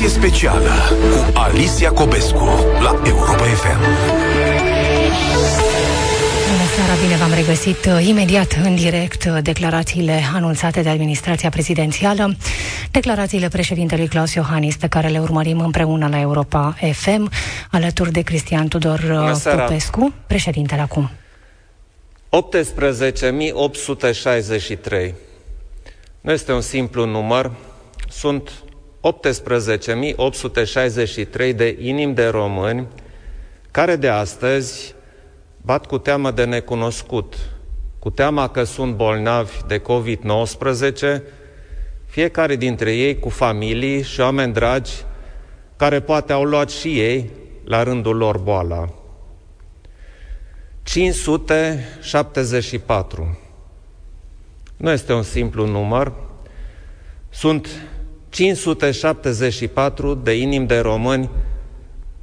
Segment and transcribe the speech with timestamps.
[0.00, 0.70] Ediție specială
[1.10, 2.44] cu Alicia Cobescu
[2.80, 3.78] la Europa FM.
[6.46, 12.36] Bună seara, bine v-am regăsit uh, imediat în direct uh, declarațiile anunțate de administrația prezidențială,
[12.90, 17.30] declarațiile președintelui Claus Iohannis pe care le urmărim împreună la Europa FM,
[17.70, 21.10] alături de Cristian Tudor uh, Popescu, președintele acum.
[25.10, 25.14] 18.863.
[26.20, 27.50] Nu este un simplu număr,
[28.08, 28.50] sunt
[29.00, 32.86] 18.863 de inimi de români
[33.70, 34.94] care de astăzi
[35.62, 37.34] bat cu teamă de necunoscut,
[37.98, 41.22] cu teama că sunt bolnavi de COVID-19,
[42.06, 44.92] fiecare dintre ei cu familii și oameni dragi
[45.76, 47.30] care poate au luat și ei
[47.64, 48.88] la rândul lor boala.
[50.82, 53.38] 574.
[54.76, 56.12] Nu este un simplu număr.
[57.30, 57.68] Sunt
[58.28, 61.30] 574 de inimi de români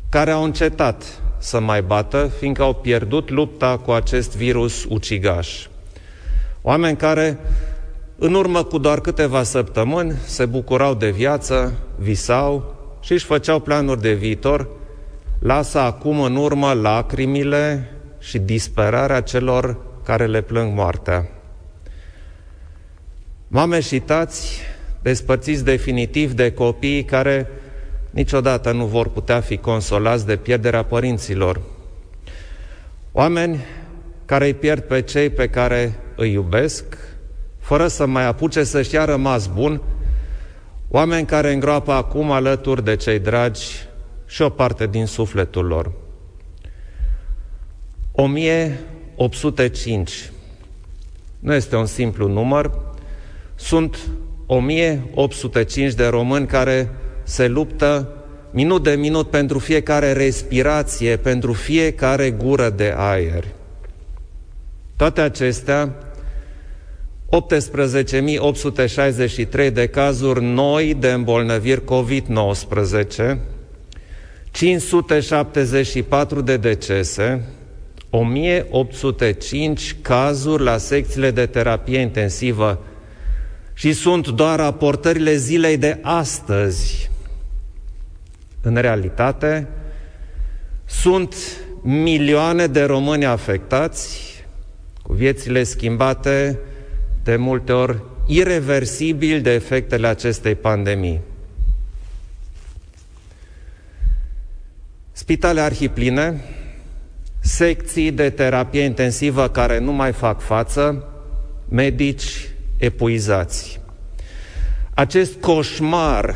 [0.10, 5.68] care au încetat să mai bată, fiindcă au pierdut lupta cu acest virus ucigaș.
[6.62, 7.38] Oameni care,
[8.18, 14.02] în urmă cu doar câteva săptămâni, se bucurau de viață, visau și își făceau planuri
[14.02, 14.68] de viitor,
[15.40, 21.30] lasă acum în urmă lacrimile și disperarea celor care le plâng moartea.
[23.48, 24.62] Mame și tați
[25.06, 27.48] despărțiți definitiv de copiii care
[28.10, 31.62] niciodată nu vor putea fi consolați de pierderea părinților.
[33.12, 33.66] Oameni
[34.26, 36.84] care îi pierd pe cei pe care îi iubesc,
[37.60, 39.82] fără să mai apuce să-și ia rămas bun,
[40.90, 43.66] oameni care îngroapă acum alături de cei dragi
[44.26, 45.92] și o parte din sufletul lor.
[48.12, 50.32] 1805
[51.40, 52.72] nu este un simplu număr,
[53.56, 53.98] sunt
[54.46, 56.90] 1805 de români care
[57.24, 58.10] se luptă
[58.52, 63.46] minut de minut pentru fiecare respirație, pentru fiecare gură de aer.
[64.96, 65.96] Toate acestea,
[69.66, 73.38] 18.863 de cazuri noi de îmbolnăviri COVID-19,
[74.52, 77.42] 574 de decese,
[78.10, 82.80] 1805 cazuri la secțiile de terapie intensivă
[83.78, 87.10] și sunt doar raportările zilei de astăzi.
[88.62, 89.68] În realitate,
[90.86, 91.36] sunt
[91.82, 94.34] milioane de români afectați,
[95.02, 96.60] cu viețile schimbate
[97.24, 101.20] de multe ori irreversibil de efectele acestei pandemii.
[105.12, 106.44] Spitale arhipline,
[107.40, 111.08] secții de terapie intensivă care nu mai fac față,
[111.70, 113.80] medici epuizați.
[114.94, 116.36] Acest coșmar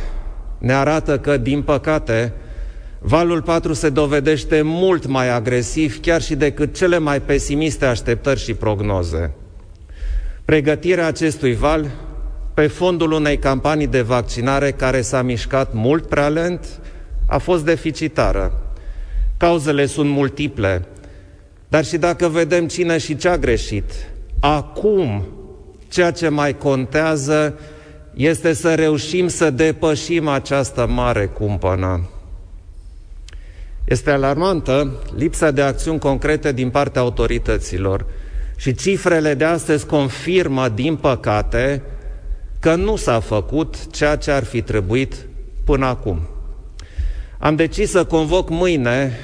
[0.57, 2.33] ne arată că, din păcate,
[2.99, 8.53] valul 4 se dovedește mult mai agresiv chiar și decât cele mai pesimiste așteptări și
[8.53, 9.31] prognoze.
[10.45, 11.91] Pregătirea acestui val
[12.53, 16.65] pe fondul unei campanii de vaccinare care s-a mișcat mult prea lent,
[17.27, 18.61] a fost deficitară.
[19.37, 20.85] Cauzele sunt multiple,
[21.67, 23.91] dar și dacă vedem cine și ce a greșit,
[24.39, 25.27] acum
[25.89, 27.59] ceea ce mai contează
[28.13, 32.09] este să reușim să depășim această mare cumpănă.
[33.85, 38.05] Este alarmantă lipsa de acțiuni concrete din partea autorităților
[38.55, 41.81] și cifrele de astăzi confirmă, din păcate,
[42.59, 45.15] că nu s-a făcut ceea ce ar fi trebuit
[45.63, 46.21] până acum.
[47.37, 49.17] Am decis să convoc mâine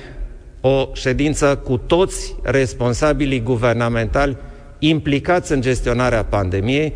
[0.62, 4.38] o ședință cu toți responsabilii guvernamentali
[4.80, 6.94] implicați în gestionarea pandemiei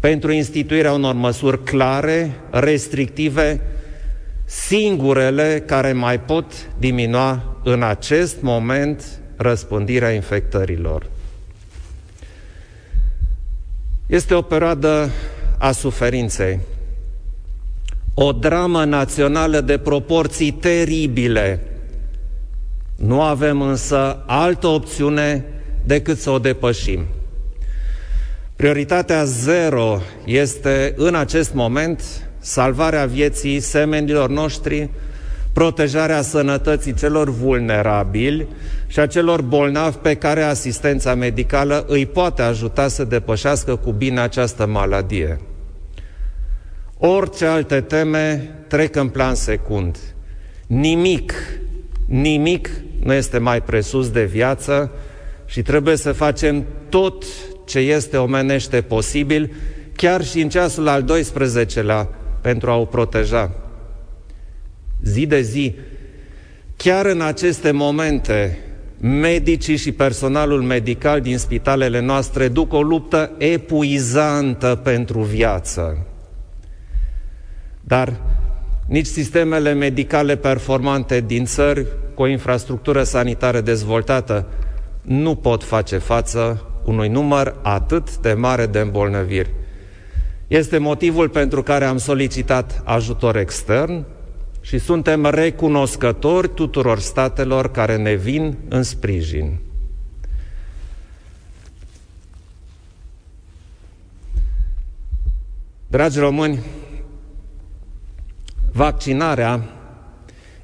[0.00, 3.60] pentru instituirea unor măsuri clare, restrictive,
[4.44, 9.04] singurele care mai pot diminua în acest moment
[9.36, 11.06] răspândirea infectărilor.
[14.06, 15.10] Este o perioadă
[15.58, 16.58] a suferinței,
[18.14, 21.62] o dramă națională de proporții teribile.
[22.96, 25.44] Nu avem însă altă opțiune
[25.86, 27.06] decât să o depășim.
[28.56, 32.02] Prioritatea zero este în acest moment
[32.38, 34.90] salvarea vieții semenilor noștri,
[35.52, 38.48] protejarea sănătății celor vulnerabili
[38.86, 44.20] și a celor bolnavi pe care asistența medicală îi poate ajuta să depășească cu bine
[44.20, 45.40] această maladie.
[46.98, 49.98] Orice alte teme trec în plan secund.
[50.66, 51.32] Nimic,
[52.06, 52.70] nimic
[53.02, 54.90] nu este mai presus de viață
[55.46, 57.24] și trebuie să facem tot
[57.66, 59.52] ce este omenește posibil,
[59.96, 62.06] chiar și în ceasul al 12-lea,
[62.40, 63.52] pentru a o proteja.
[65.02, 65.74] zi de zi,
[66.76, 68.58] chiar în aceste momente,
[69.00, 76.06] medicii și personalul medical din spitalele noastre duc o luptă epuizantă pentru viață.
[77.80, 78.20] Dar
[78.86, 84.46] nici sistemele medicale performante din țări cu o infrastructură sanitară dezvoltată
[85.06, 89.50] nu pot face față unui număr atât de mare de îmbolnăviri.
[90.46, 94.04] Este motivul pentru care am solicitat ajutor extern
[94.60, 99.58] și suntem recunoscători tuturor statelor care ne vin în sprijin.
[105.86, 106.58] Dragi români,
[108.72, 109.62] vaccinarea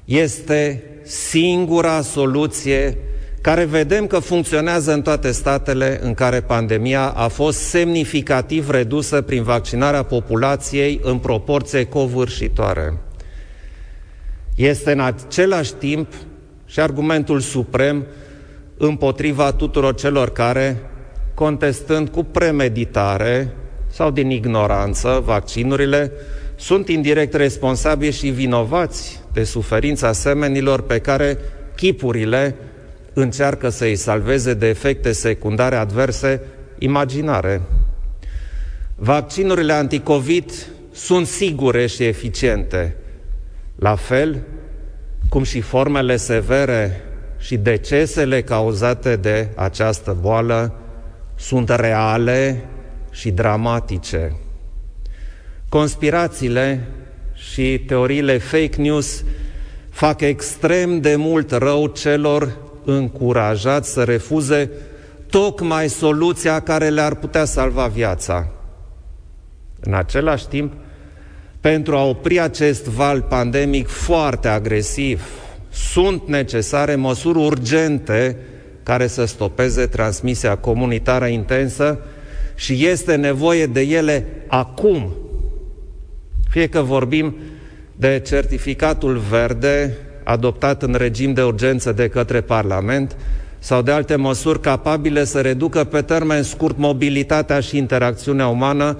[0.05, 2.97] este singura soluție
[3.43, 9.43] care vedem că funcționează în toate statele în care pandemia a fost semnificativ redusă prin
[9.43, 12.97] vaccinarea populației în proporție covârșitoare.
[14.55, 16.13] Este în același timp
[16.65, 18.05] și argumentul suprem
[18.77, 20.81] împotriva tuturor celor care,
[21.33, 23.53] contestând cu premeditare
[23.87, 26.11] sau din ignoranță vaccinurile,
[26.55, 31.37] sunt indirect responsabili și vinovați de suferința semenilor pe care
[31.75, 32.55] chipurile
[33.13, 36.41] încearcă să îi salveze de efecte secundare adverse
[36.77, 37.61] imaginare.
[38.95, 40.51] Vaccinurile anticovid
[40.91, 42.95] sunt sigure și eficiente,
[43.75, 44.41] la fel
[45.29, 47.01] cum și formele severe
[47.39, 50.73] și decesele cauzate de această boală
[51.35, 52.65] sunt reale
[53.11, 54.35] și dramatice.
[55.69, 56.87] Conspirațiile
[57.33, 59.23] și teoriile fake news
[59.89, 64.69] fac extrem de mult rău celor încurajați să refuze
[65.29, 68.47] tocmai soluția care le-ar putea salva viața.
[69.79, 70.73] În același timp,
[71.59, 75.23] pentru a opri acest val pandemic foarte agresiv,
[75.69, 78.37] sunt necesare măsuri urgente
[78.83, 81.99] care să stopeze transmisia comunitară intensă
[82.55, 85.13] și este nevoie de ele acum.
[86.49, 87.35] Fie că vorbim
[87.95, 93.15] de certificatul verde adoptat în regim de urgență de către Parlament
[93.59, 98.97] sau de alte măsuri capabile să reducă pe termen scurt mobilitatea și interacțiunea umană,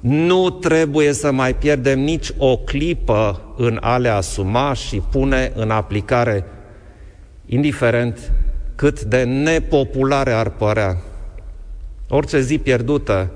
[0.00, 5.70] nu trebuie să mai pierdem nici o clipă în a le asuma și pune în
[5.70, 6.44] aplicare,
[7.46, 8.32] indiferent
[8.74, 10.96] cât de nepopulare ar părea.
[12.08, 13.30] Orice zi pierdută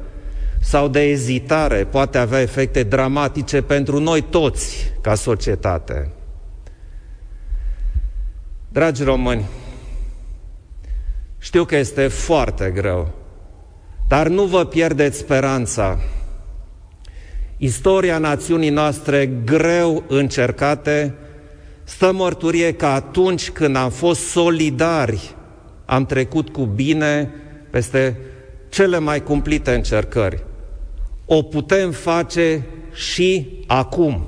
[0.60, 6.10] sau de ezitare poate avea efecte dramatice pentru noi toți ca societate.
[8.78, 9.44] Dragi români,
[11.38, 13.08] știu că este foarte greu,
[14.08, 15.98] dar nu vă pierdeți speranța.
[17.56, 21.14] Istoria națiunii noastre greu încercate
[21.84, 25.34] stă mărturie că atunci când am fost solidari,
[25.84, 27.30] am trecut cu bine
[27.70, 28.18] peste
[28.68, 30.44] cele mai cumplite încercări.
[31.26, 34.26] O putem face și acum.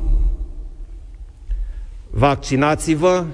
[2.11, 3.25] Vaccinați-vă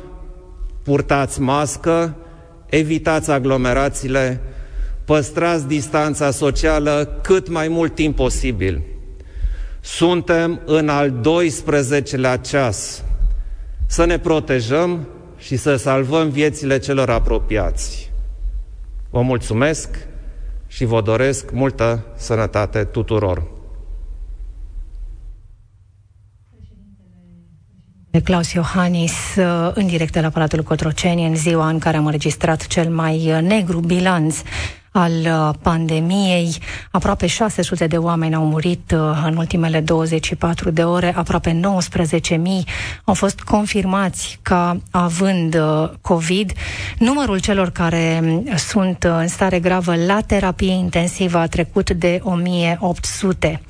[0.86, 2.16] purtați mască,
[2.66, 4.40] evitați aglomerațiile,
[5.04, 8.82] păstrați distanța socială cât mai mult timp posibil.
[9.80, 13.04] Suntem în al 12-lea ceas.
[13.86, 15.08] Să ne protejăm
[15.38, 18.10] și să salvăm viețile celor apropiați.
[19.10, 19.88] Vă mulțumesc
[20.66, 23.55] și vă doresc multă sănătate tuturor.
[28.20, 32.66] Claus Iohannis uh, în direct de la Palatul Cotroceni în ziua în care am înregistrat
[32.66, 34.36] cel mai uh, negru bilanț
[34.96, 36.56] al uh, pandemiei.
[36.90, 42.38] Aproape 600 de oameni au murit în ultimele 24 de ore, aproape 19.000
[43.04, 45.56] au fost confirmați ca având
[46.00, 46.52] COVID.
[46.98, 53.60] Numărul celor care um, sunt în stare gravă la terapie intensivă a trecut de 1800.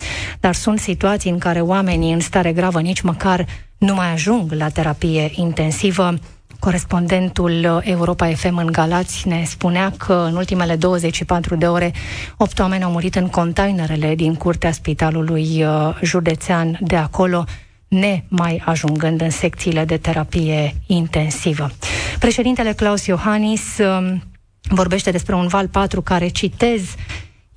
[0.40, 3.47] Dar sunt situații în care oamenii în stare gravă nici măcar
[3.78, 6.14] nu mai ajung la terapie intensivă.
[6.59, 11.93] Corespondentul Europa FM în Galați ne spunea că în ultimele 24 de ore
[12.37, 17.45] 8 oameni au murit în containerele din curtea spitalului uh, județean de acolo,
[17.89, 21.71] ne mai ajungând în secțiile de terapie intensivă.
[22.19, 24.23] Președintele Claus Iohannis um,
[24.69, 26.83] vorbește despre un val 4 care, citez,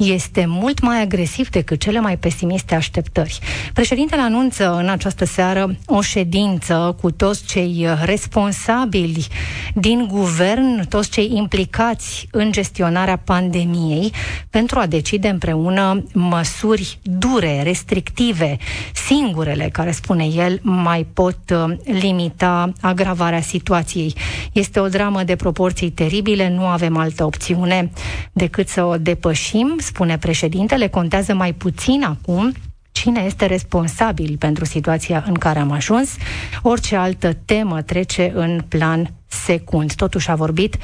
[0.05, 3.39] este mult mai agresiv decât cele mai pesimiste așteptări.
[3.73, 9.27] Președintele anunță în această seară o ședință cu toți cei responsabili
[9.73, 14.11] din guvern, toți cei implicați în gestionarea pandemiei,
[14.49, 18.57] pentru a decide împreună măsuri dure, restrictive,
[18.93, 24.13] singurele care, spune el, mai pot uh, limita agravarea situației.
[24.51, 27.91] Este o dramă de proporții teribile, nu avem altă opțiune
[28.31, 32.53] decât să o depășim, spune președintele, contează mai puțin acum
[32.91, 36.15] cine este responsabil pentru situația în care am ajuns.
[36.61, 39.93] Orice altă temă trece în plan secund.
[39.93, 40.77] Totuși a vorbit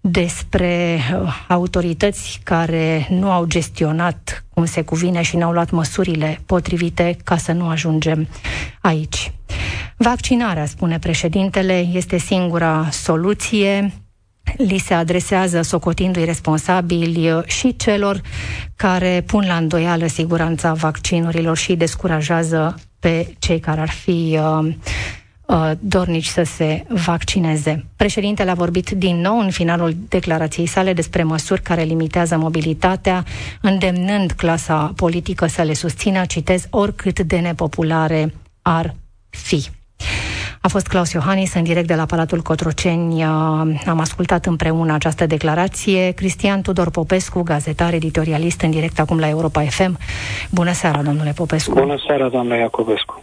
[0.00, 7.16] despre uh, autorități care nu au gestionat cum se cuvine și n-au luat măsurile potrivite
[7.24, 8.28] ca să nu ajungem
[8.80, 9.32] aici.
[9.96, 13.92] Vaccinarea, spune președintele, este singura soluție
[14.56, 18.20] li se adresează socotindu-i responsabili uh, și celor
[18.76, 24.74] care pun la îndoială siguranța vaccinurilor și descurajează pe cei care ar fi uh,
[25.46, 27.84] uh, dornici să se vaccineze.
[27.96, 33.24] Președintele a vorbit din nou în finalul declarației sale despre măsuri care limitează mobilitatea,
[33.60, 38.94] îndemnând clasa politică să le susțină, citez, oricât de nepopulare ar
[39.28, 39.75] fi.
[40.66, 43.22] A fost Claus Iohannis în direct de la Palatul Cotroceni.
[43.86, 46.10] Am ascultat împreună această declarație.
[46.10, 49.98] Cristian Tudor Popescu, gazetar, editorialist, în direct acum la Europa FM.
[50.50, 51.72] Bună seara, domnule Popescu.
[51.74, 53.22] Bună seara, doamna Iacobescu.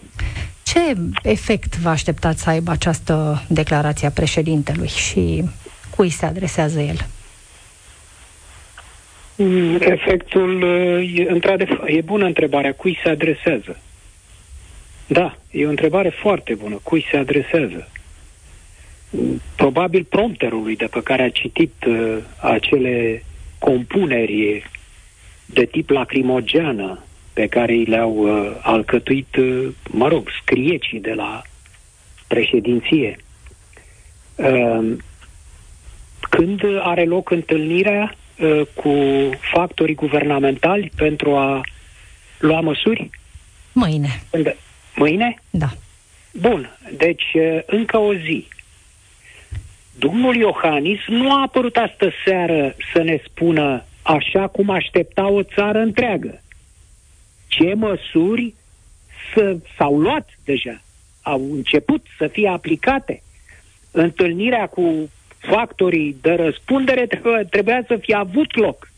[0.64, 0.80] Ce
[1.24, 5.44] efect vă așteptați să aibă această declarație a președintelui și
[5.96, 7.06] cui se adresează el?
[9.36, 10.64] Mm, efectul,
[11.16, 12.74] e, într-adevăr, e bună întrebarea.
[12.74, 13.78] Cui se adresează?
[15.14, 16.80] Da, e o întrebare foarte bună.
[16.84, 17.90] Cui se adresează?
[19.56, 23.24] Probabil prompterului de pe care a citit uh, acele
[23.60, 24.70] compuneri
[25.46, 27.04] de tip lacrimogeană
[27.34, 31.42] pe care i le-au uh, alcătuit, uh, mă rog, scriecii de la
[32.28, 33.18] președinție.
[34.36, 34.96] Uh,
[36.30, 38.94] când are loc întâlnirea uh, cu
[39.54, 41.62] factorii guvernamentali pentru a
[42.40, 43.10] lua măsuri?
[43.74, 44.24] Mâine.
[44.32, 44.56] Când,
[44.96, 45.36] Mâine?
[45.50, 45.70] Da.
[46.32, 47.36] Bun, deci
[47.66, 48.48] încă o zi.
[50.00, 55.80] Domnul Iohannis nu a apărut astă seară să ne spună așa cum aștepta o țară
[55.80, 56.42] întreagă.
[57.48, 58.54] Ce măsuri
[59.34, 60.82] să, s-au luat deja,
[61.22, 63.24] au început să fie aplicate.
[63.92, 68.92] Întâlnirea cu factorii de răspundere trebuie, trebuia să fie avut loc.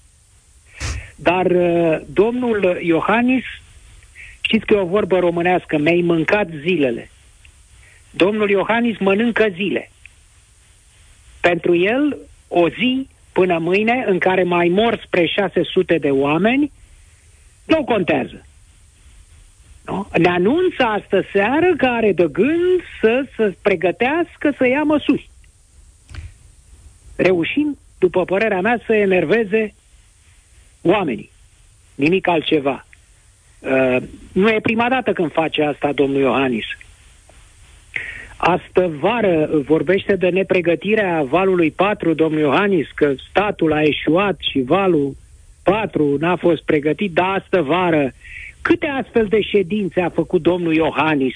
[1.15, 3.43] Dar uh, domnul Iohannis
[4.45, 7.09] Știți că e o vorbă românească, mi-ai mâncat zilele.
[8.11, 9.91] Domnul Iohannis mănâncă zile.
[11.41, 16.71] Pentru el, o zi până mâine în care mai mor spre 600 de oameni,
[17.65, 18.45] nu contează.
[19.85, 20.07] Nu?
[20.17, 25.29] Ne anunță astă seară că are de gând să se pregătească să ia măsuri.
[27.15, 29.73] Reușim, după părerea mea, să enerveze
[30.81, 31.29] oamenii.
[31.95, 32.85] Nimic altceva.
[33.59, 33.97] Uh,
[34.31, 36.65] nu e prima dată când face asta domnul Iohannis.
[38.37, 45.15] Astă vară vorbește de nepregătirea valului 4, domnul Iohannis, că statul a eșuat și valul
[45.63, 48.13] 4 n-a fost pregătit, dar astă vară
[48.61, 51.35] câte astfel de ședințe a făcut domnul Iohannis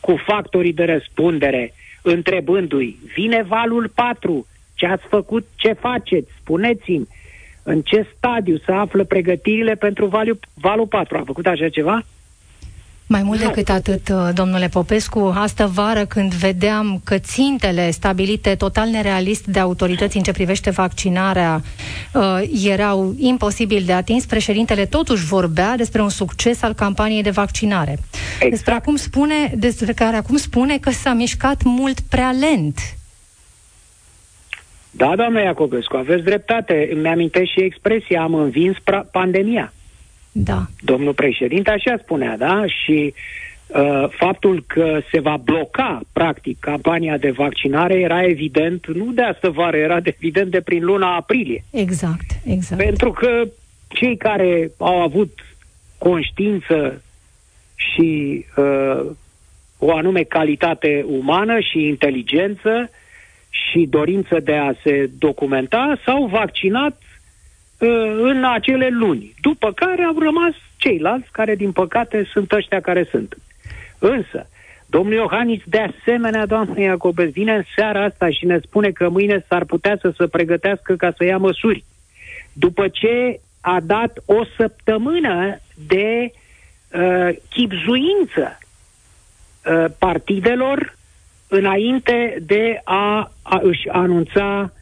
[0.00, 7.08] cu factorii de răspundere, întrebându-i, vine valul 4, ce ați făcut, ce faceți, spuneți-mi,
[7.68, 11.16] în ce stadiu se află pregătirile pentru valul, valul 4.
[11.16, 12.04] A făcut așa ceva?
[13.06, 18.88] Mai mult decât atât, uh, domnule Popescu, astă vară când vedeam că țintele stabilite total
[18.88, 21.62] nerealist de autorități în ce privește vaccinarea
[22.12, 27.98] uh, erau imposibil de atins, președintele totuși vorbea despre un succes al campaniei de vaccinare.
[28.34, 28.50] Exact.
[28.50, 32.97] Despre, acum spune, despre care acum spune că s-a mișcat mult prea lent.
[34.98, 36.88] Da, doamne Iacobescu, aveți dreptate.
[36.92, 39.72] Îmi amintesc și expresia, am învins pra- pandemia.
[40.32, 40.66] Da.
[40.80, 42.64] Domnul președinte așa spunea, da?
[42.66, 43.14] Și
[43.66, 49.50] uh, faptul că se va bloca, practic, campania de vaccinare era evident, nu de astă
[49.50, 51.64] vară, era de evident de prin luna aprilie.
[51.70, 52.82] Exact, exact.
[52.82, 53.42] Pentru că
[53.88, 55.38] cei care au avut
[55.98, 57.02] conștiință
[57.74, 59.10] și uh,
[59.78, 62.90] o anume calitate umană și inteligență
[63.50, 67.00] și dorință de a se documenta s-au vaccinat
[67.78, 69.34] uh, în acele luni.
[69.40, 73.36] După care au rămas ceilalți care, din păcate, sunt ăștia care sunt.
[73.98, 74.48] Însă,
[74.86, 79.44] domnul Iohannis, de asemenea, doamne Iacobes, vine în seara asta și ne spune că mâine
[79.48, 81.84] s-ar putea să se pregătească ca să ia măsuri.
[82.52, 86.32] După ce a dat o săptămână de
[86.92, 90.97] uh, chipzuință uh, partidelor
[91.48, 94.72] înainte de a, a își anunța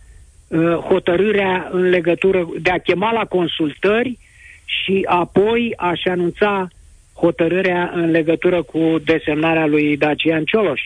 [0.49, 4.18] uh, hotărârea în legătură, de a chema la consultări
[4.64, 6.68] și apoi a-și anunța
[7.14, 10.80] hotărârea în legătură cu desemnarea lui Dacian Cioloș.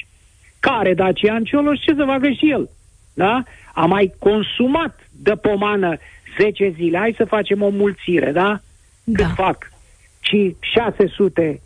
[0.60, 1.78] Care Dacian Cioloș?
[1.78, 2.68] Ce să facă și el?
[3.14, 3.42] Da?
[3.74, 5.96] A mai consumat de pomană
[6.40, 6.98] 10 zile.
[6.98, 8.60] Hai să facem o mulțire, da?
[9.04, 9.24] Da.
[9.24, 9.72] Cât fac?
[10.20, 11.60] Ci 600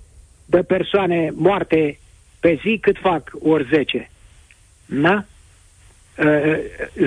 [0.47, 1.99] de persoane moarte
[2.45, 4.11] pe zi, cât fac ori 10?
[4.87, 5.25] Da?
[6.19, 6.57] Uh,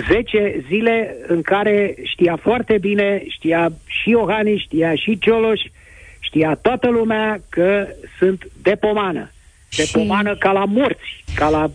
[0.10, 5.62] 10 zile în care știa foarte bine, știa și Iohannis, știa și Cioloș,
[6.20, 7.88] știa toată lumea că
[8.20, 9.32] sunt de pomană.
[9.76, 11.72] De Și- pomană ca la morți, ca la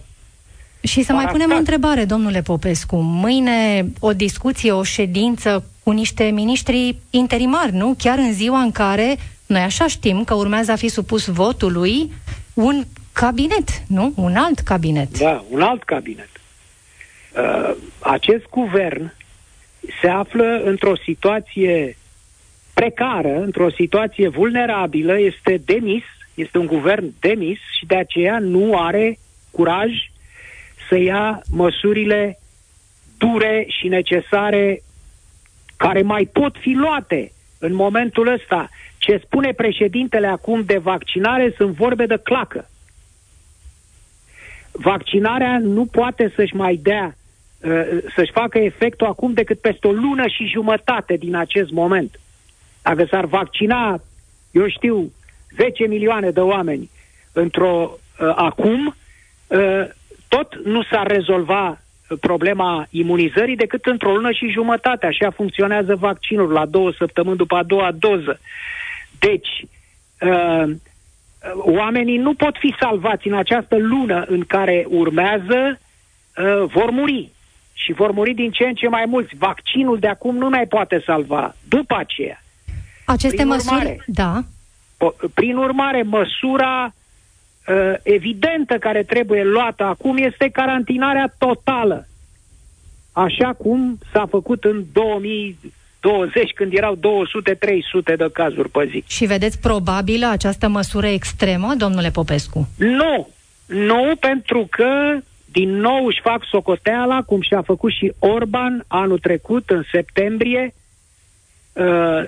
[0.80, 1.32] Și să mai Parastat.
[1.32, 2.96] punem o întrebare, domnule Popescu.
[2.96, 7.94] Mâine o discuție, o ședință cu niște miniștri interimari, nu?
[7.98, 9.16] Chiar în ziua în care
[9.46, 12.12] noi așa știm că urmează a fi supus votului
[12.54, 14.12] un cabinet, nu?
[14.16, 15.18] Un alt cabinet.
[15.18, 16.28] Da, un alt cabinet.
[17.36, 19.12] Uh, acest guvern
[20.00, 21.96] se află într-o situație
[22.74, 26.02] precară, într-o situație vulnerabilă, este demis,
[26.34, 29.18] este un guvern demis și de aceea nu are
[29.50, 29.90] curaj
[30.88, 32.38] să ia măsurile
[33.18, 34.82] dure și necesare
[35.76, 38.68] care mai pot fi luate în momentul ăsta.
[38.98, 42.70] Ce spune președintele acum de vaccinare sunt vorbe de clacă
[44.72, 47.16] vaccinarea nu poate să-și mai dea,
[47.60, 52.20] uh, să-și facă efectul acum decât peste o lună și jumătate din acest moment.
[52.82, 54.00] Dacă s-ar vaccina,
[54.50, 55.12] eu știu,
[55.56, 56.90] 10 milioane de oameni
[57.32, 58.86] într-o uh, acum,
[59.46, 59.84] uh,
[60.28, 65.06] tot nu s-ar rezolva uh, problema imunizării decât într-o lună și jumătate.
[65.06, 68.40] Așa funcționează vaccinul la două săptămâni după a doua doză.
[69.18, 69.66] Deci,
[70.20, 70.74] uh,
[71.56, 75.78] oamenii nu pot fi salvați în această lună în care urmează,
[76.36, 77.30] uh, vor muri.
[77.72, 79.36] Și vor muri din ce în ce mai mulți.
[79.36, 81.54] Vaccinul de acum nu mai poate salva.
[81.68, 82.42] După aceea.
[83.04, 84.02] Aceste Prin măsuri, urmare.
[84.06, 84.40] da,
[84.98, 86.94] O- Prin urmare, măsura
[87.68, 92.06] uh, evidentă care trebuie luată acum este carantinarea totală.
[93.12, 94.84] Așa cum s-a făcut în
[96.02, 99.04] 2020, când erau 200-300 de cazuri pe zi.
[99.06, 102.68] și vedeți probabilă această măsură extremă, domnule Popescu?
[102.76, 103.28] Nu,
[103.66, 105.18] nu, pentru că
[105.52, 110.74] din nou își fac socoteala, cum și-a făcut și Orban anul trecut, în septembrie,
[111.72, 111.84] uh,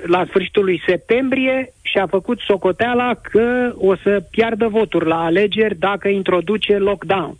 [0.06, 6.08] la sfârșitul lui septembrie, și-a făcut socoteala că o să piardă voturi la alegeri dacă
[6.08, 7.38] introduce lockdown,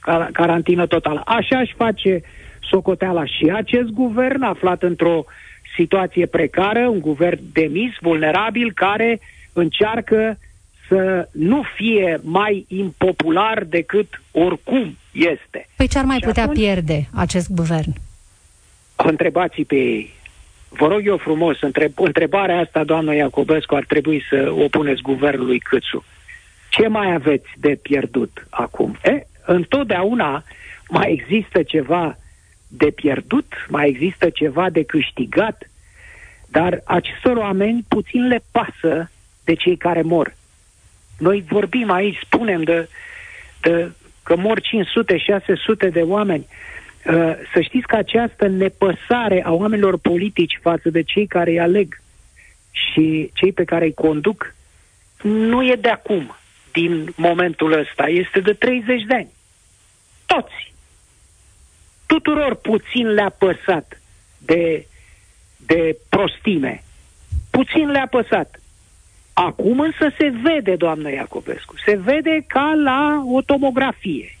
[0.00, 1.22] car- carantină totală.
[1.24, 2.22] Așa își face
[2.70, 5.24] socoteala și acest guvern aflat într-o
[5.74, 9.20] situație precară, un guvern demis, vulnerabil, care
[9.52, 10.38] încearcă
[10.88, 15.68] să nu fie mai impopular decât oricum este.
[15.76, 17.92] Păi ce ar mai Și putea atunci- pierde acest guvern?
[18.96, 20.10] Întrebați pe ei.
[20.68, 25.58] Vă rog eu frumos, întreb, întrebarea asta, doamnă Iacobescu, ar trebui să o puneți guvernului
[25.58, 26.04] Câțu.
[26.70, 28.98] Ce mai aveți de pierdut acum?
[29.04, 30.42] E, întotdeauna
[30.88, 32.16] mai există ceva
[32.72, 35.70] de pierdut, mai există ceva de câștigat,
[36.46, 39.10] dar acestor oameni puțin le pasă
[39.44, 40.34] de cei care mor.
[41.18, 42.88] Noi vorbim aici, spunem de,
[43.60, 43.90] de
[44.22, 46.46] că mor 500-600 de oameni.
[47.06, 52.00] Uh, să știți că această nepăsare a oamenilor politici față de cei care îi aleg
[52.70, 54.54] și cei pe care îi conduc
[55.22, 56.36] nu e de acum,
[56.72, 59.30] din momentul ăsta, este de 30 de ani.
[60.26, 60.69] Toți.
[62.10, 64.00] Tuturor puțin le-a păsat
[64.38, 64.86] de,
[65.56, 66.82] de prostime.
[67.50, 68.60] Puțin le-a păsat.
[69.32, 74.38] Acum însă se vede, doamnă Iacobescu, se vede ca la o tomografie.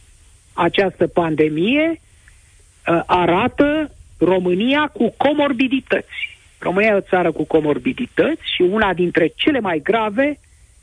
[0.52, 6.38] Această pandemie uh, arată România cu comorbidități.
[6.58, 10.38] România e o țară cu comorbidități și una dintre cele mai grave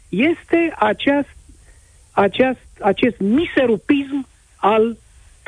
[0.09, 1.35] este aceast,
[2.11, 4.97] aceast, acest miserupism al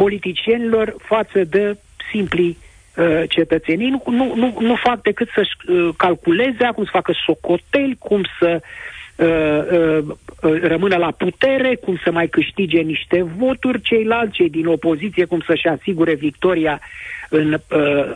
[0.02, 1.78] politicienilor față de
[2.12, 3.90] simpli uh, cetățenii.
[3.90, 8.62] Nu, nu, nu, nu fac decât să-și uh, calculeze cum să facă socoteli, cum să
[8.62, 8.62] uh,
[9.20, 10.04] uh,
[10.42, 15.42] uh, rămână la putere, cum să mai câștige niște voturi ceilalți, cei din opoziție, cum
[15.46, 16.80] să-și asigure victoria
[17.30, 17.60] în uh,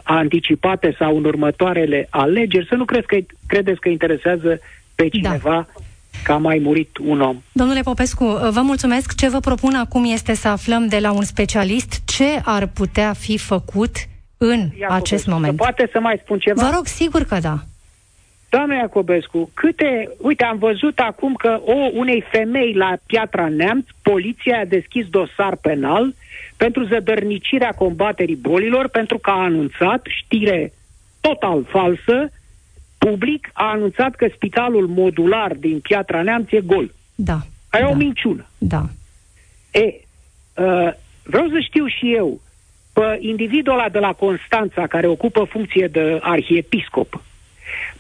[0.04, 2.68] anticipate sau în următoarele alegeri.
[2.68, 3.18] Să nu crezi că,
[3.48, 4.60] credeți că interesează
[4.96, 5.84] pe cineva da.
[6.24, 7.42] Că a mai murit un om.
[7.52, 9.16] Domnule Popescu, vă mulțumesc.
[9.16, 13.38] Ce vă propun acum este să aflăm de la un specialist ce ar putea fi
[13.38, 13.96] făcut
[14.38, 15.58] în Iacobescu, acest moment.
[15.58, 16.64] Poate să mai spun ceva?
[16.64, 17.58] Vă rog, sigur că da.
[18.50, 20.10] Doamne Iacobescu, câte...
[20.18, 25.56] Uite, am văzut acum că o unei femei la Piatra Neamț, poliția a deschis dosar
[25.56, 26.14] penal
[26.58, 30.74] pentru zădărnicirea combaterii bolilor, pentru că a anunțat, știre
[31.22, 32.32] total falsă,
[33.06, 36.92] public, a anunțat că spitalul modular din Piatra Neamț e gol.
[37.16, 37.40] Da.
[37.70, 37.90] Aia da.
[37.90, 38.46] o minciună.
[38.58, 38.90] Da.
[39.72, 42.42] E, uh, vreau să știu și eu,
[42.94, 47.24] pe individul ăla de la Constanța, care ocupă funcție de arhiepiscop,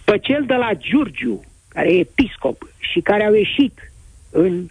[0.03, 3.91] pe cel de la Giurgiu, care e episcop și care au ieșit
[4.31, 4.67] în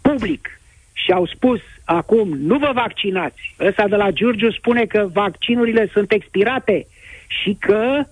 [0.00, 0.60] public
[0.92, 3.54] și au spus acum nu vă vaccinați.
[3.60, 6.86] Ăsta de la Giurgiu spune că vaccinurile sunt expirate
[7.26, 8.04] și că,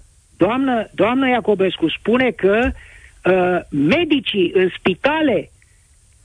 [0.45, 5.51] doamnă, doamnă Iacobescu, spune că uh, medicii în spitale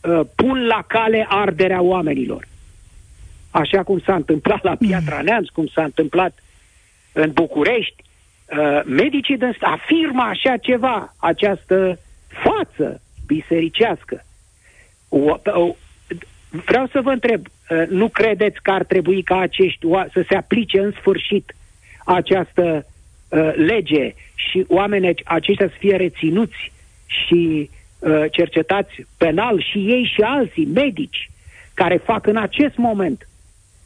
[0.01, 2.47] uh, pun la cale arderea oamenilor.
[3.51, 6.43] Așa cum s-a întâmplat la Piatra Neamț, cum s-a întâmplat
[7.13, 14.25] în București, uh, medicii din afirmă așa ceva, această față bisericească.
[15.10, 15.75] O, o,
[16.49, 20.36] vreau să vă întreb, uh, nu credeți că ar trebui ca acești oa- să se
[20.36, 21.55] aplice în sfârșit
[22.05, 22.97] această uh,
[23.55, 26.71] lege și oamenii aceștia să fie reținuți
[27.05, 31.29] și uh, cercetați penal și ei și alții, medici,
[31.73, 33.27] care fac în acest moment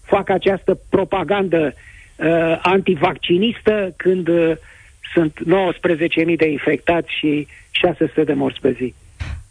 [0.06, 1.73] fac această propagandă
[2.15, 4.51] uh, antivaccinistă când uh,
[5.13, 5.39] sunt
[6.29, 8.93] 19.000 de infectați și 600 de morți pe zi.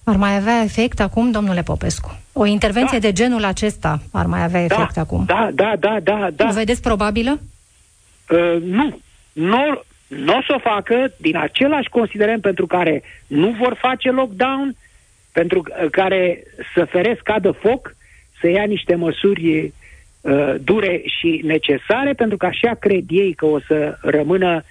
[0.05, 2.19] Ar mai avea efect acum, domnule Popescu?
[2.33, 3.07] O intervenție Da.
[3.07, 5.25] de genul acesta ar mai avea efect da, acum?
[5.27, 6.49] Da, da, da, da, da.
[6.49, 7.41] O vedeți probabilă?
[8.31, 8.99] Uh, nu.
[9.33, 9.83] Nu
[10.17, 14.77] nu o să o facă din același considerent pentru care nu vor face lockdown,
[15.33, 16.43] pentru uh, care
[16.75, 17.95] să feresc cadă foc,
[18.41, 19.73] să ia niște măsuri
[20.21, 24.65] uh, dure și necesare, pentru că așa cred ei că o să rămână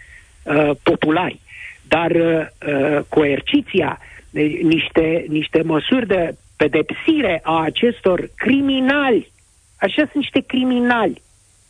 [0.43, 1.39] uh, populari.
[1.88, 9.32] Dar uh, uh, coerciția, de, niște, niște măsuri de pedepsire a acestor criminali,
[9.78, 11.21] așa sunt niște criminali,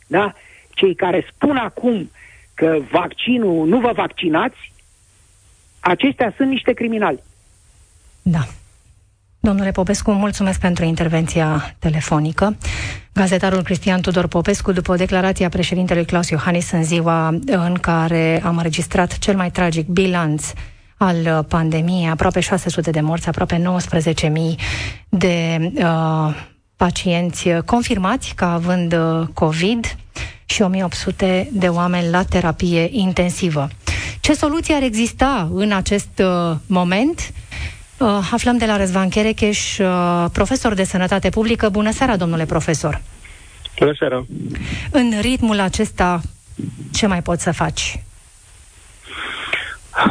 [0.06, 0.32] da?
[0.74, 2.10] Cei care spun acum
[2.54, 4.72] că vaccinul, nu vă vaccinați,
[5.80, 7.22] aceștia sunt niște criminali.
[8.22, 8.46] Da.
[9.40, 12.56] Domnule Popescu, mulțumesc pentru intervenția telefonică.
[13.12, 18.42] Gazetarul Cristian Tudor Popescu, după o declarație a președintelui Claus Iohannis în ziua în care
[18.44, 20.52] am înregistrat cel mai tragic bilanț
[20.96, 24.30] al pandemiei, aproape 600 de morți, aproape 19.000
[25.08, 26.34] de uh,
[26.76, 29.96] pacienți confirmați ca având uh, COVID
[30.52, 33.68] și 1800 de oameni la terapie intensivă.
[34.20, 37.32] Ce soluție ar exista în acest uh, moment?
[37.98, 41.68] Uh, aflăm de la Răzvan Cherecheș, uh, profesor de sănătate publică.
[41.68, 43.00] Bună seara, domnule profesor!
[43.78, 44.26] Bună seara!
[44.90, 46.20] În ritmul acesta,
[46.92, 48.02] ce mai poți să faci?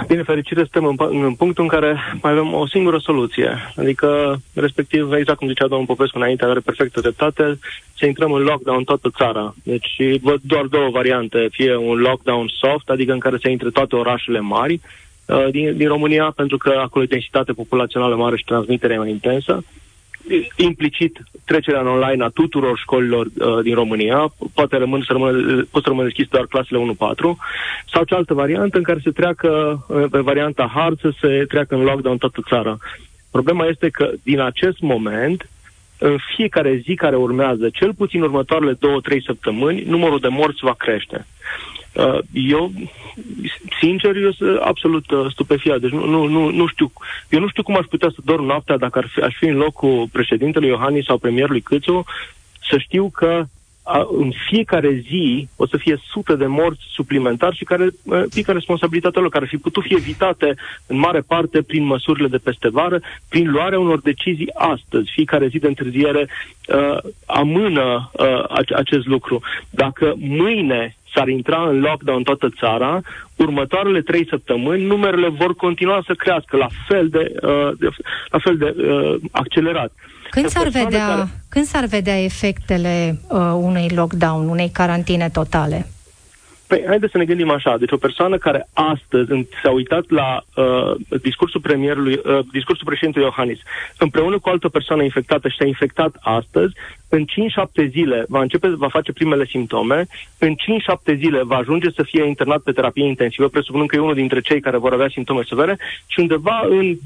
[0.07, 3.73] Din fericire, suntem în, în punctul în care mai avem o singură soluție.
[3.75, 7.59] Adică, respectiv, exact cum zicea domnul Popescu înainte, are perfectă dreptate,
[7.97, 9.55] să intrăm în lockdown în toată țara.
[9.63, 11.47] Deci văd doar două variante.
[11.51, 14.79] Fie un lockdown soft, adică în care se intre toate orașele mari
[15.25, 19.63] uh, din, din România, pentru că acolo e densitate populațională mare și transmiterea mai intensă.
[20.55, 25.83] Implicit trecerea în online a tuturor școlilor uh, din România, poate rămân, să rămână, pot
[25.83, 26.95] să rămână deschis doar clasele 1-4,
[27.91, 29.49] sau cealaltă variantă în care se treacă,
[29.87, 32.77] uh, pe varianta hard, să se treacă în lockdown toată țara.
[33.31, 35.49] Problema este că din acest moment,
[35.97, 41.25] în fiecare zi care urmează, cel puțin următoarele două-trei săptămâni, numărul de morți va crește.
[41.93, 42.71] Uh, eu,
[43.79, 45.79] sincer, eu sunt absolut uh, stupefiat.
[45.79, 46.91] Deci nu, nu, nu, nu știu,
[47.29, 49.55] eu nu știu cum aș putea să dorm noaptea dacă ar fi, aș fi în
[49.55, 52.05] locul președintelui Iohannis sau premierului Câțu,
[52.69, 53.45] să știu că
[53.83, 58.51] a, în fiecare zi o să fie sute de morți suplimentari și care uh, pică
[58.51, 60.55] responsabilitatea lor, care ar fi putut fi evitate
[60.87, 65.11] în mare parte prin măsurile de peste vară, prin luarea unor decizii astăzi.
[65.11, 66.27] Fiecare zi de întârziere
[66.67, 68.43] uh, amână uh,
[68.75, 69.41] acest lucru.
[69.69, 73.01] Dacă mâine s-ar intra în lockdown toată țara,
[73.35, 77.87] următoarele trei săptămâni numerele vor continua să crească la fel de, uh, de,
[78.29, 79.91] la fel de uh, accelerat.
[80.29, 81.27] Când s-ar, vedea, care...
[81.49, 85.87] când s-ar vedea efectele uh, unui lockdown, unei carantine totale?
[86.71, 87.77] Păi, haideți să ne gândim așa.
[87.77, 93.59] Deci o persoană care astăzi s-a uitat la uh, discursul premierului, uh, discursul președintelui Iohannis,
[93.97, 96.73] împreună cu o altă persoană infectată și s-a infectat astăzi,
[97.09, 100.05] în 5-7 zile va începe, va face primele simptome,
[100.37, 104.13] în 5-7 zile va ajunge să fie internat pe terapie intensivă, presupunând că e unul
[104.13, 106.97] dintre cei care vor avea simptome severe, și undeva în 2-3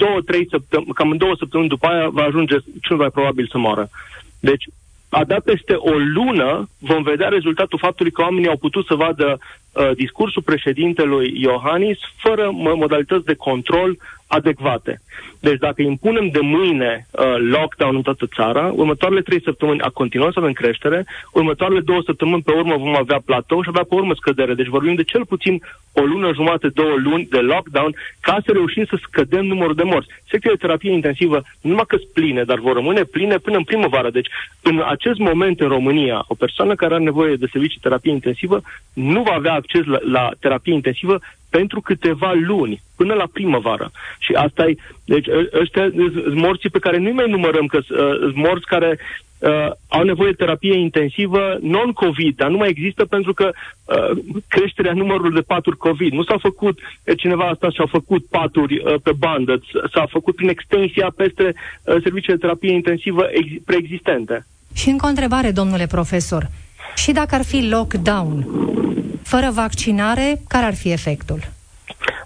[0.50, 3.90] săptămâni, cam în două săptămâni după aia va ajunge cel mai probabil să moară.
[4.40, 4.66] Deci
[5.22, 9.92] abia peste o lună vom vedea rezultatul faptului că oamenii au putut să vadă uh,
[9.96, 13.98] discursul președintelui Iohannis fără modalități de control
[14.28, 15.02] adecvate.
[15.40, 20.34] Deci dacă impunem de mâine uh, lockdown în toată țara, următoarele trei săptămâni a continuat
[20.34, 24.14] să avem creștere, următoarele două săptămâni pe urmă vom avea platou și avea pe urmă
[24.16, 24.54] scădere.
[24.54, 25.62] Deci vorbim de cel puțin
[25.94, 30.10] o lună jumate, două luni de lockdown ca să reușim să scădem numărul de morți.
[30.30, 34.10] Secția de terapie intensivă nu numai că pline, dar vor rămâne pline până în primăvară.
[34.10, 34.28] Deci
[34.62, 38.62] în acest moment în România, o persoană care are nevoie de servicii terapie intensivă
[38.94, 43.92] nu va avea acces la, la terapie intensivă pentru câteva luni, până la primăvară.
[44.20, 48.00] Și asta e, deci ă, ăștia sunt morții pe care nu mai numărăm, că sunt
[48.00, 49.00] uh, morți care
[49.40, 54.94] uh, au nevoie de terapie intensivă non-COVID, dar nu mai există pentru că uh, creșterea
[54.94, 56.12] numărului de paturi COVID.
[56.12, 56.80] Nu s-a făcut,
[57.18, 59.62] cineva asta și-a făcut paturi uh, pe bandă,
[59.94, 64.46] s-a făcut prin extensia peste uh, serviciile de terapie intensivă ex- preexistente.
[64.76, 66.48] Și încă o întrebare, domnule profesor.
[66.96, 68.46] Și dacă ar fi lockdown,
[69.36, 71.40] fără vaccinare, care ar fi efectul?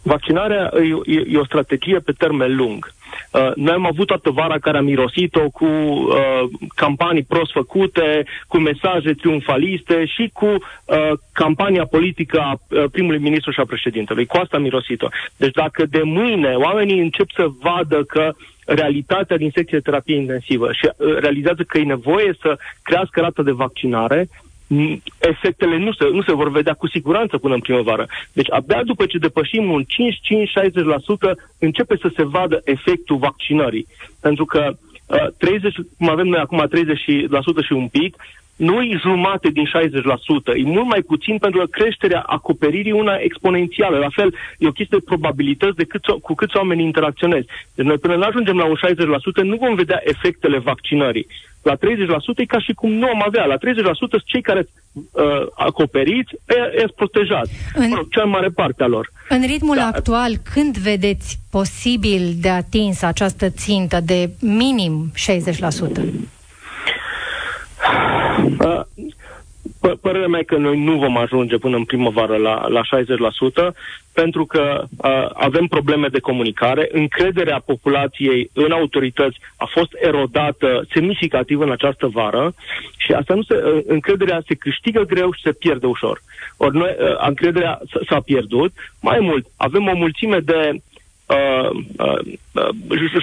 [0.02, 0.72] Vaccinarea
[1.06, 2.94] e, e, e o strategie pe termen lung.
[3.32, 6.44] Uh, noi am avut toată vara care a mirosit-o cu uh,
[6.76, 13.52] campanii prost făcute, cu mesaje triumfaliste și cu uh, campania politică a uh, primului ministru
[13.52, 14.26] și a președintelui.
[14.26, 15.08] Cu asta a mirosit-o.
[15.38, 18.34] Deci dacă de mâine oamenii încep să vadă că
[18.66, 23.44] realitatea din secția de terapie intensivă și uh, realizează că e nevoie să crească rata
[23.44, 24.30] de vaccinare,
[25.20, 28.08] efectele nu se, nu se vor vedea cu siguranță până în primăvară.
[28.34, 29.88] Deci abia după ce depășim un 5-5-60%
[31.60, 33.88] începe să se vadă efectul vaccinării.
[34.22, 34.72] Pentru că
[35.08, 38.16] uh, 30, cum avem noi acum 30% și un pic,
[38.56, 39.70] nu e jumate din 60%,
[40.56, 43.98] e mult mai puțin pentru că creșterea acoperirii una exponențială.
[43.98, 47.48] La fel, e o chestie de probabilități de cât, cu câți oameni interacționezi.
[47.76, 51.28] Deci noi până nu ajungem la un 60%, nu vom vedea efectele vaccinării.
[51.62, 51.78] La 30%
[52.36, 53.46] e ca și cum nu am avea.
[53.46, 53.58] La 30%
[53.94, 55.04] sunt cei care uh,
[55.56, 56.34] acoperiți,
[56.78, 57.52] e protejați.
[57.74, 59.12] În, mă cea mai mare parte a lor.
[59.30, 59.86] În ritmul da.
[59.86, 66.30] actual, când vedeți posibil de atins această țintă de minim 60%?
[68.60, 68.82] Uh,
[69.82, 72.82] p- părerea mea e că noi nu vom ajunge până în primăvară la, la
[73.72, 73.74] 60%,
[74.14, 76.90] pentru că uh, avem probleme de comunicare.
[76.92, 82.54] Încrederea populației în autorități a fost erodată semnificativ în această vară
[82.98, 86.22] și asta nu se, uh, încrederea se câștigă greu și se pierde ușor.
[86.58, 88.72] Ori noi, uh, încrederea s- s-a pierdut.
[89.02, 90.72] Mai mult, avem o mulțime de
[91.26, 92.20] uh, uh,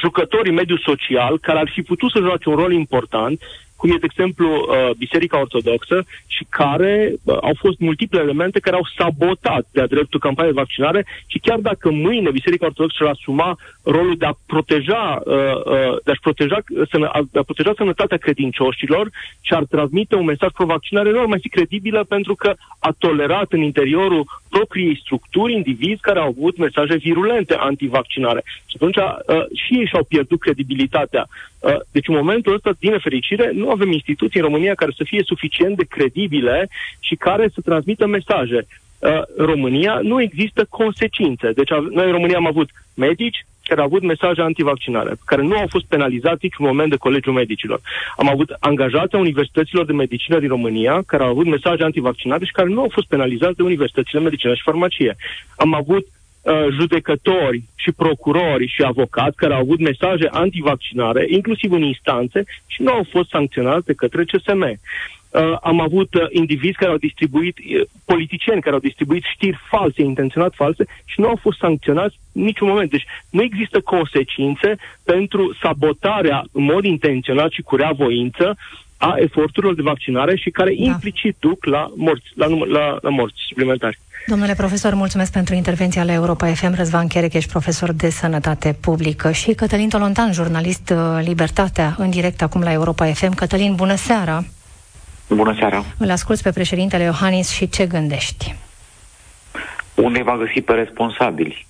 [0.02, 3.40] jucători în mediul social care ar fi putut să joace un rol important
[3.76, 8.76] cum e, de exemplu, uh, Biserica Ortodoxă și care uh, au fost multiple elemente care
[8.76, 13.58] au sabotat de-a dreptul campaniei de vaccinare și chiar dacă mâine Biserica Ortodoxă și-ar asuma
[13.82, 16.58] rolul de a proteja, uh, de a proteja,
[17.32, 19.10] de a proteja sănătatea credincioșilor
[19.40, 23.52] și ar transmite un mesaj pro-vaccinare, nu ar mai fi credibilă pentru că a tolerat
[23.52, 28.42] în interiorul propriei structuri indivizi care au avut mesaje virulente antivaccinare.
[28.66, 28.98] Și atunci
[29.54, 31.26] și ei și-au pierdut credibilitatea.
[31.90, 35.76] Deci în momentul ăsta, din nefericire, nu avem instituții în România care să fie suficient
[35.76, 36.68] de credibile
[37.00, 38.66] și care să transmită mesaje.
[38.98, 41.52] Uh, în România nu există consecințe.
[41.52, 45.66] Deci noi în România am avut medici care au avut mesaje antivaccinare, care nu au
[45.68, 47.80] fost penalizați niciun moment de Colegiul Medicilor.
[48.16, 52.52] Am avut angajați a universităților de medicină din România care au avut mesaje antivaccinare și
[52.52, 55.16] care nu au fost penalizați de universitățile de medicină și farmacie.
[55.56, 56.15] Am avut Uh,
[56.70, 62.92] judecători și procurori și avocați care au avut mesaje antivaccinare, inclusiv în instanțe, și nu
[62.92, 64.78] au fost sancționați de către CSM.
[65.36, 70.02] Uh, am avut uh, indivizi care au distribuit, uh, politicieni care au distribuit știri false,
[70.02, 72.90] intenționat false, și nu au fost sancționați în niciun moment.
[72.90, 78.56] Deci nu există consecințe pentru sabotarea în mod intenționat și cu rea voință
[78.96, 80.84] a eforturilor de vaccinare și care da.
[80.84, 83.98] implicit duc la morți, la, la, la morți suplimentari.
[84.26, 86.74] Domnule profesor, mulțumesc pentru intervenția la Europa FM.
[86.74, 92.62] Răzvan ești profesor de sănătate publică și Cătălin Tolontan, jurnalist uh, Libertatea, în direct acum
[92.62, 93.34] la Europa FM.
[93.34, 94.44] Cătălin, bună seara!
[95.28, 95.84] Bună seara!
[95.98, 98.54] Îl asculți pe președintele Iohannis și ce gândești?
[99.94, 101.65] Unde va găsi pe responsabili?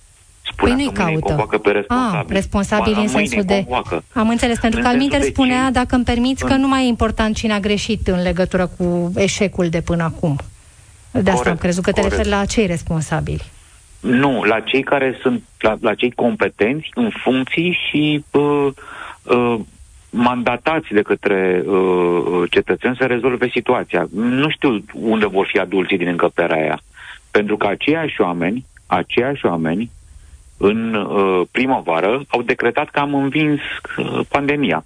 [0.51, 1.57] Spunea păi nu-i caută.
[1.57, 2.17] Pe responsabili.
[2.17, 3.53] Ah, responsabili în sensul de...
[3.53, 4.03] Convoacă.
[4.13, 7.53] Am înțeles, pentru că Alminter spunea, dacă îmi permiți, că nu mai e important cine
[7.53, 10.35] a greșit în legătură cu eșecul de până acum.
[11.11, 12.17] De corect, asta am crezut că te corect.
[12.17, 13.43] referi la cei responsabili.
[13.99, 18.67] Nu, la cei care sunt, la, la cei competenți în funcții și uh,
[19.23, 19.59] uh,
[20.09, 24.07] mandatați de către uh, cetățeni să rezolve situația.
[24.13, 26.81] Nu știu unde vor fi adulții din încăperea aia.
[27.31, 29.91] Pentru că aceiași oameni, aceiași oameni,
[30.57, 33.59] în uh, primăvară, au decretat că am învins
[33.97, 34.85] uh, pandemia.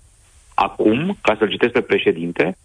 [0.53, 2.57] Acum, ca să-l citesc pe președinte,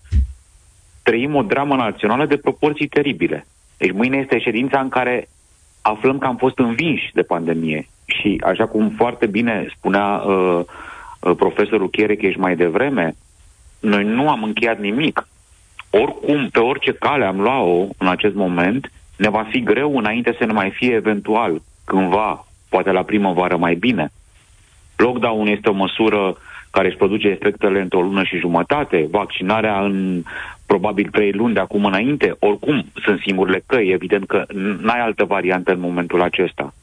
[1.03, 3.47] trăim o dramă națională de proporții teribile.
[3.77, 5.29] Deci mâine este ședința în care
[5.83, 7.89] aflăm că am fost învinși de pandemie.
[8.07, 10.61] Și așa cum foarte bine spunea uh,
[11.21, 13.17] uh profesorul Chierecheș mai devreme,
[13.81, 15.29] noi nu am încheiat nimic.
[15.91, 20.45] Oricum, pe orice cale am luat-o în acest moment, ne va fi greu înainte să
[20.45, 24.13] ne mai fie eventual, cândva, poate la primăvară mai bine.
[24.97, 26.37] Lockdown este o măsură
[26.71, 30.23] care își produce efectele într-o lună și jumătate, vaccinarea în
[30.67, 34.45] probabil trei luni de acum înainte, oricum sunt singurele căi, evident că
[34.81, 36.75] n-ai altă variantă în momentul acesta.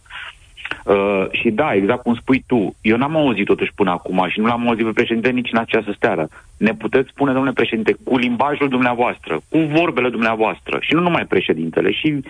[0.85, 4.45] Uh, și da, exact cum spui tu, eu n-am auzit totuși până acum și nu
[4.45, 6.27] l-am auzit pe președinte nici în această seară.
[6.57, 11.91] Ne puteți spune, domnule președinte, cu limbajul dumneavoastră, cu vorbele dumneavoastră, și nu numai președintele,
[11.91, 12.23] și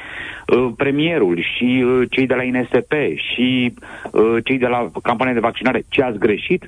[0.47, 2.93] uh, premierul, și uh, cei de la INSP,
[3.34, 3.73] și
[4.12, 6.67] uh, cei de la campania de vaccinare, ce ați greșit?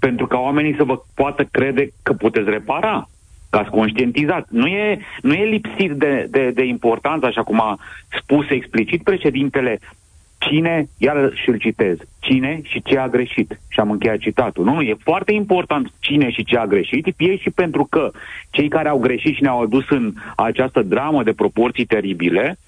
[0.00, 3.08] Pentru ca oamenii să vă poată crede că puteți repara
[3.50, 4.46] că ați conștientizat.
[4.50, 7.78] Nu e, nu e lipsit de, de, de importanță, așa cum a
[8.20, 9.78] spus explicit președintele,
[10.38, 13.60] cine, iar și-l citez, cine și ce a greșit.
[13.68, 14.64] Și am încheiat citatul.
[14.64, 18.10] Nu, nu, e foarte important cine și ce a greșit, fie și pentru că
[18.50, 22.58] cei care au greșit și ne-au adus în această dramă de proporții teribile,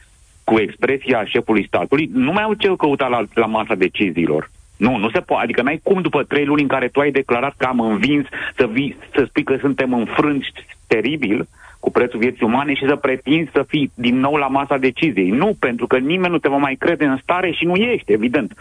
[0.45, 4.51] cu expresia șefului statului, nu mai au ce căuta la, la masa deciziilor.
[4.77, 5.45] Nu, nu se poate.
[5.45, 8.67] Adică n-ai cum după trei luni în care tu ai declarat că am învins să
[8.67, 10.53] vii, să spui că suntem înfrânți
[10.87, 11.49] teribil,
[11.81, 15.31] cu prețul vieții umane și să pretinzi să fii din nou la masa deciziei.
[15.31, 18.53] Nu, pentru că nimeni nu te va mai crede în stare și nu ești, evident,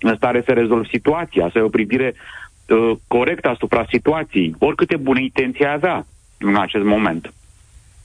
[0.00, 5.22] în stare să rezolvi situația, să ai o privire uh, corectă asupra situației, oricâte bune
[5.22, 6.06] intenții ai avea
[6.38, 7.32] în acest moment.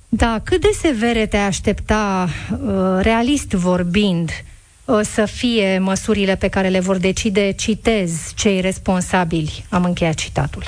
[0.09, 4.29] Da, cât de severe te aștepta, uh, realist vorbind,
[4.85, 9.65] uh, să fie măsurile pe care le vor decide, citez, cei responsabili?
[9.69, 10.63] Am încheiat citatul.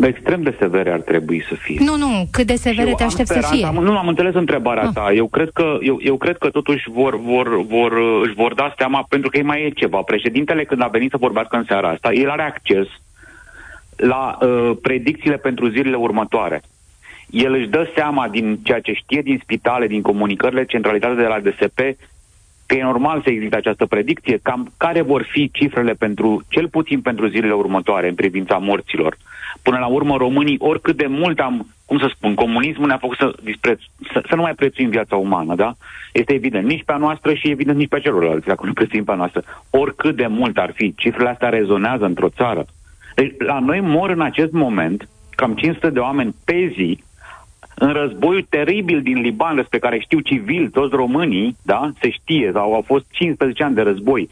[0.00, 1.76] Extrem de severe ar trebui să fie.
[1.84, 3.66] Nu, nu, cât de severe te aștept să fie?
[3.66, 4.92] Am, nu, am înțeles întrebarea ah.
[4.94, 5.12] ta.
[5.14, 9.06] Eu cred că, eu, eu cred că totuși vor, vor, vor, își vor da seama,
[9.08, 10.00] pentru că e mai e ceva.
[10.00, 12.86] Președintele, când a venit să vorbească în seara asta, el are acces
[13.96, 16.62] la uh, predicțiile pentru zilele următoare.
[17.30, 21.40] El își dă seama din ceea ce știe din spitale, din comunicările centralizate de la
[21.40, 21.80] DSP,
[22.66, 27.00] că e normal să existe această predicție, cam care vor fi cifrele pentru, cel puțin
[27.00, 29.16] pentru zilele următoare în privința morților.
[29.66, 33.32] Până la urmă, românii, oricât de mult am, cum să spun, comunismul ne-a făcut să,
[33.42, 33.80] dispreț,
[34.12, 35.72] să, să nu mai prețuim viața umană, da?
[36.12, 39.12] Este evident, nici pe a noastră și evident nici pe celorlalți, dacă nu prețuim pe
[39.12, 39.42] a noastră.
[39.70, 42.64] Oricât de mult ar fi, cifrele astea rezonează într-o țară.
[43.14, 47.02] Deci, la noi mor în acest moment cam 500 de oameni pe zi
[47.74, 52.74] în războiul teribil din Liban, despre care știu civil, toți românii, da, se știe, sau
[52.74, 54.30] au fost 15 ani de război,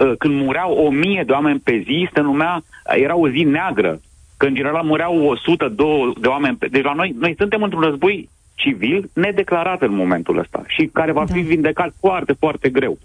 [0.00, 2.62] ă, când mureau o mie de oameni pe zi, se numea,
[2.94, 4.00] era o zi neagră,
[4.42, 5.68] că în general mureau 100
[6.20, 6.66] de oameni pe...
[6.66, 11.24] Deci la noi, noi suntem într-un război civil nedeclarat în momentul ăsta și care va
[11.24, 11.48] fi da.
[11.48, 12.98] vindecat foarte, foarte greu.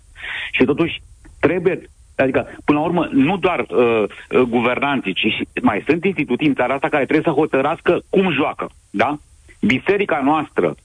[0.52, 1.02] Și totuși
[1.40, 6.48] trebuie Adică, până la urmă, nu doar uh, uh, guvernanții, ci și mai sunt instituții
[6.48, 9.18] în țara asta care trebuie să hotărască cum joacă, da?
[9.62, 10.76] Biserica noastră,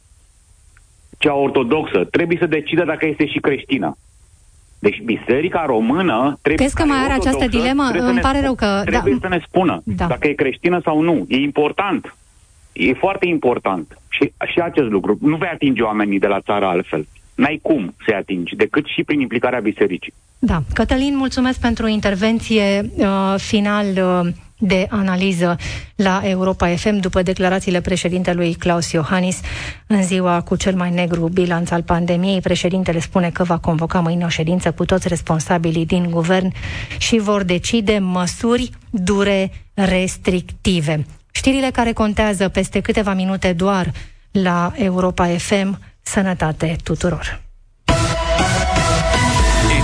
[1.19, 3.97] cea ortodoxă, trebuie să decide dacă este și creștină.
[4.87, 7.91] Deci biserica română trebuie Crezi că mai are această dilemă?
[7.95, 8.83] Îmi pare rău că...
[8.85, 9.29] Trebuie da.
[9.29, 10.07] să ne spună da.
[10.07, 11.25] dacă e creștină sau nu.
[11.29, 12.17] E important.
[12.73, 13.99] E foarte important.
[14.09, 15.19] Și, și acest lucru.
[15.21, 17.07] Nu vei atinge oamenii de la țară altfel.
[17.35, 20.15] N-ai cum să-i atingi, decât și prin implicarea bisericii.
[20.39, 20.63] Da.
[20.75, 22.91] Cătălin, mulțumesc pentru intervenție.
[22.97, 24.33] Uh, final, uh,
[24.65, 25.57] de analiză
[25.97, 29.41] la Europa FM după declarațiile președintelui Claus Iohannis
[29.87, 32.41] în ziua cu cel mai negru bilanț al pandemiei.
[32.41, 36.53] Președintele spune că va convoca mâine o ședință cu toți responsabilii din guvern
[36.99, 41.07] și vor decide măsuri dure restrictive.
[41.31, 43.93] Știrile care contează peste câteva minute doar
[44.31, 45.79] la Europa FM.
[46.03, 47.43] Sănătate tuturor!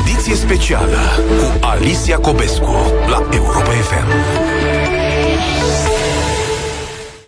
[0.01, 0.99] Ediție specială
[1.39, 2.77] cu Alicia Cobescu
[3.09, 4.58] la Europa FM.